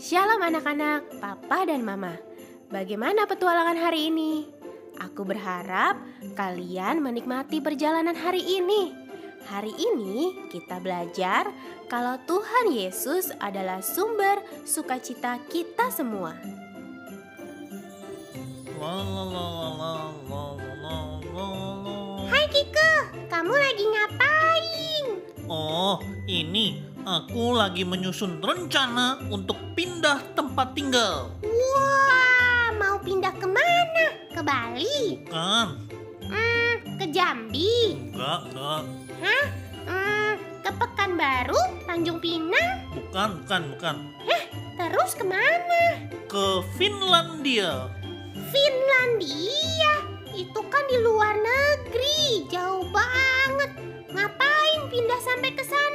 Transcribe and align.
Shalom 0.00 0.40
anak-anak, 0.40 1.20
papa 1.20 1.68
dan 1.68 1.84
mama. 1.84 2.16
Bagaimana 2.72 3.28
petualangan 3.28 3.76
hari 3.76 4.08
ini? 4.08 4.48
Aku 5.04 5.28
berharap 5.28 6.00
kalian 6.32 7.04
menikmati 7.04 7.60
perjalanan 7.60 8.16
hari 8.16 8.40
ini. 8.40 8.88
Hari 9.44 9.76
ini 9.76 10.48
kita 10.48 10.80
belajar 10.80 11.52
kalau 11.92 12.16
Tuhan 12.24 12.72
Yesus 12.72 13.28
adalah 13.36 13.84
sumber 13.84 14.40
sukacita 14.64 15.36
kita 15.52 15.92
semua. 15.92 16.32
Hai 22.32 22.44
Kiko, 22.48 22.92
kamu 23.28 23.52
lagi 23.52 23.84
ngapain? 23.92 25.04
Oh, 25.44 26.00
ini 26.24 26.83
aku 27.04 27.52
lagi 27.52 27.84
menyusun 27.84 28.40
rencana 28.40 29.20
untuk 29.28 29.56
pindah 29.76 30.20
tempat 30.32 30.72
tinggal. 30.72 31.30
Wah, 31.44 32.72
mau 32.74 32.96
pindah 32.98 33.32
ke 33.36 33.46
mana? 33.46 34.04
Ke 34.32 34.40
Bali? 34.40 35.20
Bukan, 35.28 35.68
Hmm, 36.24 36.74
ke 36.96 37.06
Jambi? 37.12 38.00
enggak, 38.10 38.40
enggak. 38.50 38.82
Hah? 39.20 39.44
Hmm, 39.84 40.32
ke 40.64 40.70
Pekanbaru? 40.72 41.60
Tanjung 41.84 42.18
Pinang? 42.18 42.88
Bukan, 42.96 43.44
bukan, 43.44 43.62
bukan. 43.76 43.96
Terus 44.74 45.14
ke 45.14 45.22
mana? 45.22 46.02
Ke 46.26 46.64
Finlandia. 46.74 47.86
Finlandia? 48.50 49.92
Itu 50.34 50.66
kan 50.66 50.82
di 50.90 50.98
luar 50.98 51.38
negeri, 51.38 52.42
jauh 52.50 52.82
banget. 52.90 53.70
Ngapain 54.10 54.80
pindah 54.90 55.20
sampai 55.22 55.54
ke 55.54 55.62
sana? 55.62 55.93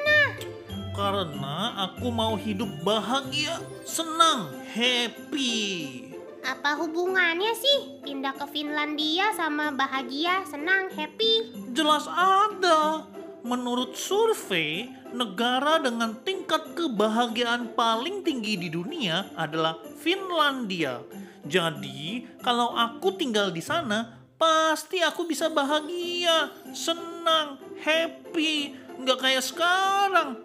Karena 1.00 1.88
aku 1.88 2.12
mau 2.12 2.36
hidup 2.36 2.68
bahagia, 2.84 3.64
senang, 3.88 4.52
happy. 4.68 6.12
Apa 6.44 6.76
hubungannya 6.76 7.56
sih 7.56 8.04
pindah 8.04 8.36
ke 8.36 8.44
Finlandia 8.52 9.32
sama 9.32 9.72
bahagia, 9.72 10.44
senang, 10.44 10.92
happy? 10.92 11.56
Jelas 11.72 12.04
ada. 12.04 13.08
Menurut 13.48 13.96
survei, 13.96 14.92
negara 15.16 15.80
dengan 15.80 16.20
tingkat 16.20 16.76
kebahagiaan 16.76 17.72
paling 17.80 18.20
tinggi 18.20 18.60
di 18.60 18.68
dunia 18.68 19.32
adalah 19.40 19.80
Finlandia. 20.04 21.00
Jadi, 21.48 22.28
kalau 22.44 22.76
aku 22.76 23.16
tinggal 23.16 23.56
di 23.56 23.64
sana, 23.64 24.20
pasti 24.36 25.00
aku 25.00 25.24
bisa 25.24 25.48
bahagia, 25.48 26.52
senang, 26.76 27.56
happy. 27.88 28.76
Nggak 29.00 29.20
kayak 29.24 29.48
sekarang. 29.48 30.36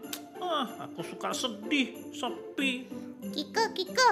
Ah, 0.44 0.68
aku 0.76 1.00
suka 1.00 1.32
sedih, 1.32 2.12
sepi. 2.12 2.84
Kiko, 3.32 3.64
Kiko, 3.72 4.10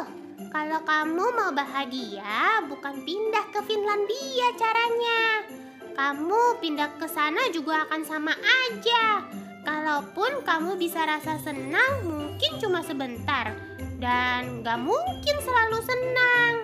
kalau 0.48 0.80
kamu 0.80 1.26
mau 1.36 1.52
bahagia, 1.52 2.64
bukan 2.72 3.04
pindah 3.04 3.52
ke 3.52 3.60
Finlandia 3.68 4.48
caranya. 4.56 5.44
Kamu 5.92 6.56
pindah 6.56 6.96
ke 6.96 7.04
sana 7.04 7.52
juga 7.52 7.84
akan 7.84 8.00
sama 8.00 8.32
aja. 8.32 9.28
Kalaupun 9.60 10.40
kamu 10.40 10.80
bisa 10.80 11.04
rasa 11.04 11.36
senang, 11.36 12.08
mungkin 12.08 12.56
cuma 12.56 12.80
sebentar. 12.80 13.52
Dan 14.00 14.64
gak 14.64 14.80
mungkin 14.80 15.36
selalu 15.36 15.78
senang. 15.84 16.54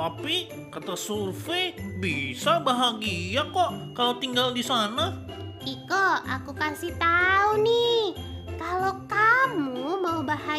Tapi, 0.00 0.48
kata 0.72 0.96
survei, 0.96 1.76
bisa 2.00 2.56
bahagia 2.64 3.44
kok 3.52 3.92
kalau 3.92 4.16
tinggal 4.16 4.56
di 4.56 4.64
sana. 4.64 5.12
Kiko, 5.60 6.24
aku 6.24 6.56
kasih 6.56 6.96
tahu 6.96 7.60
nih. 7.60 7.79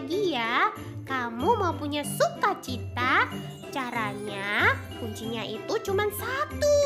Kalau 0.02 0.10
kamu 0.10 0.18
mau 0.18 0.18
bahagia, 0.18 0.74
kamu 1.06 1.50
mau 1.62 1.74
punya 1.78 2.02
sukacita, 2.02 3.30
caranya 3.70 4.74
kuncinya 4.98 5.46
itu 5.46 5.74
cuma 5.86 6.10
satu. 6.10 6.78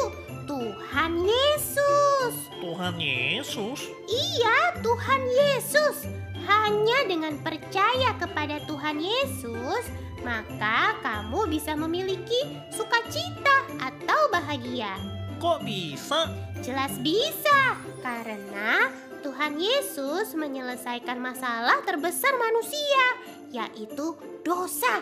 Tuhan 0.46 1.26
Yesus. 1.26 2.36
Tuhan 2.62 2.96
Yesus 3.02 3.80
Iya, 4.06 4.78
Tuhan 4.84 5.22
Yesus. 5.26 6.06
Hanya 6.46 7.08
dengan 7.08 7.40
percaya 7.40 8.14
kepada 8.20 8.62
Tuhan 8.68 9.00
Yesus, 9.00 9.88
maka 10.22 11.00
kamu 11.02 11.50
bisa 11.50 11.74
memiliki 11.74 12.38
sukacita 12.70 13.64
atau 13.80 14.28
bahagia. 14.30 14.92
kok 15.40 15.64
bisa? 15.64 16.32
Jelas 16.64 16.96
bisa, 17.00 17.80
karena 18.04 18.92
Tuhan 19.26 19.58
Yesus 19.58 20.38
menyelesaikan 20.38 21.18
masalah 21.18 21.82
terbesar 21.82 22.38
manusia, 22.38 23.06
yaitu 23.50 24.14
dosa. 24.46 25.02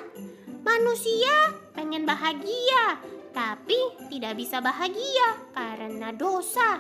Manusia 0.63 1.51
pengen 1.75 2.07
bahagia, 2.07 3.03
tapi 3.35 3.75
tidak 4.07 4.39
bisa 4.39 4.63
bahagia 4.63 5.43
karena 5.51 6.15
dosa. 6.15 6.79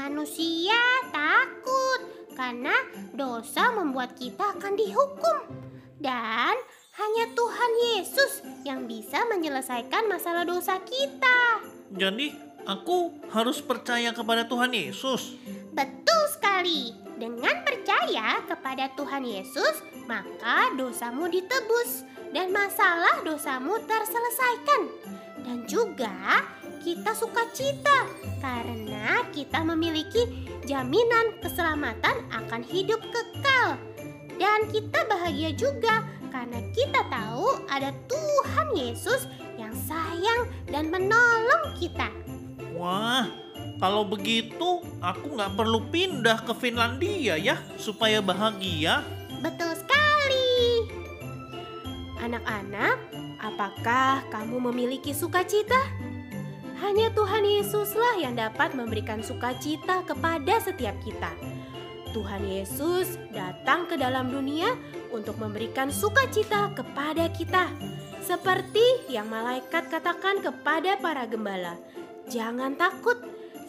Manusia 0.00 0.80
takut 1.12 2.32
karena 2.32 2.72
dosa 3.12 3.76
membuat 3.76 4.16
kita 4.16 4.56
akan 4.56 4.72
dihukum. 4.72 5.52
Dan 6.00 6.56
hanya 6.96 7.24
Tuhan 7.36 7.72
Yesus 7.92 8.32
yang 8.64 8.88
bisa 8.88 9.28
menyelesaikan 9.28 10.08
masalah 10.08 10.48
dosa 10.48 10.80
kita. 10.80 11.60
Jadi, 11.92 12.32
aku 12.64 13.20
harus 13.36 13.60
percaya 13.60 14.16
kepada 14.16 14.48
Tuhan 14.48 14.72
Yesus. 14.72 15.36
Betul 15.76 16.20
percaya 18.20 18.44
kepada 18.44 18.84
Tuhan 19.00 19.24
Yesus, 19.24 19.80
maka 20.04 20.76
dosamu 20.76 21.32
ditebus 21.32 22.04
dan 22.36 22.52
masalah 22.52 23.24
dosamu 23.24 23.80
terselesaikan. 23.88 24.82
Dan 25.40 25.64
juga 25.64 26.44
kita 26.84 27.16
sukacita 27.16 28.04
karena 28.44 29.24
kita 29.32 29.64
memiliki 29.64 30.52
jaminan 30.68 31.32
keselamatan 31.40 32.28
akan 32.28 32.60
hidup 32.60 33.00
kekal. 33.08 33.80
Dan 34.36 34.68
kita 34.68 35.00
bahagia 35.08 35.56
juga 35.56 36.04
karena 36.28 36.60
kita 36.76 37.00
tahu 37.08 37.64
ada 37.72 37.88
Tuhan 38.04 38.68
Yesus 38.76 39.32
yang 39.56 39.72
sayang 39.72 40.44
dan 40.68 40.92
menolong 40.92 41.72
kita. 41.80 42.12
Wah, 42.76 43.24
kalau 43.80 44.04
begitu 44.04 44.84
aku 45.00 45.40
nggak 45.40 45.56
perlu 45.56 45.80
pindah 45.88 46.44
ke 46.44 46.52
Finlandia 46.52 47.40
ya 47.40 47.56
supaya 47.80 48.20
bahagia. 48.20 49.00
Betul 49.40 49.72
sekali. 49.72 50.84
Anak-anak, 52.20 53.00
apakah 53.40 54.20
kamu 54.28 54.68
memiliki 54.68 55.16
sukacita? 55.16 55.80
Hanya 56.84 57.08
Tuhan 57.16 57.48
Yesuslah 57.48 58.20
yang 58.20 58.36
dapat 58.36 58.76
memberikan 58.76 59.24
sukacita 59.24 60.04
kepada 60.04 60.60
setiap 60.60 60.96
kita. 61.00 61.32
Tuhan 62.12 62.44
Yesus 62.44 63.16
datang 63.32 63.88
ke 63.88 63.96
dalam 63.96 64.28
dunia 64.28 64.76
untuk 65.08 65.40
memberikan 65.40 65.88
sukacita 65.88 66.68
kepada 66.76 67.32
kita. 67.32 67.72
Seperti 68.20 69.08
yang 69.08 69.32
malaikat 69.32 69.88
katakan 69.88 70.44
kepada 70.44 71.00
para 71.00 71.24
gembala, 71.24 71.80
"Jangan 72.28 72.76
takut, 72.76 73.16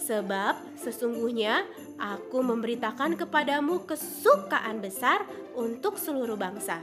sebab 0.02 0.58
sesungguhnya 0.74 1.64
aku 2.02 2.42
memberitakan 2.42 3.14
kepadamu 3.14 3.86
kesukaan 3.86 4.82
besar 4.82 5.24
untuk 5.54 6.02
seluruh 6.02 6.36
bangsa." 6.36 6.82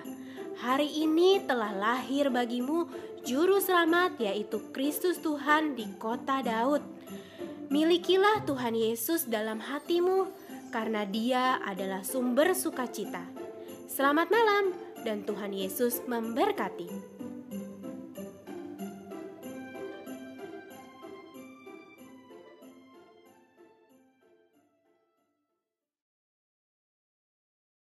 Hari 0.59 1.07
ini 1.07 1.39
telah 1.47 1.71
lahir 1.71 2.35
bagimu 2.35 2.91
juru 3.23 3.63
selamat 3.63 4.19
yaitu 4.19 4.59
Kristus 4.75 5.23
Tuhan 5.23 5.79
di 5.79 5.87
kota 6.03 6.43
Daud. 6.43 6.83
Milikilah 7.71 8.43
Tuhan 8.43 8.75
Yesus 8.75 9.31
dalam 9.31 9.63
hatimu 9.63 10.27
karena 10.75 11.07
dia 11.07 11.63
adalah 11.63 12.03
sumber 12.03 12.59
sukacita. 12.59 13.23
Selamat 13.87 14.33
malam 14.35 14.75
dan 15.07 15.23
Tuhan 15.23 15.55
Yesus 15.55 16.03
memberkati. 16.11 17.18